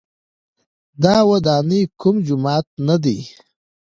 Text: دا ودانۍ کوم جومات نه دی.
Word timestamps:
دا 1.03 1.15
ودانۍ 1.29 1.81
کوم 1.99 2.15
جومات 2.25 2.65
نه 2.87 2.95
دی. 3.03 3.17